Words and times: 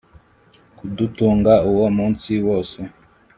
kudutunga 0.77 1.53
uwo 1.71 1.85
munsi 1.97 2.31
wose 2.47 2.79